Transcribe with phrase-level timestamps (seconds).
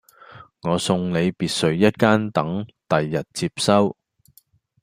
[0.63, 3.95] 我送你別墅一間等第日接收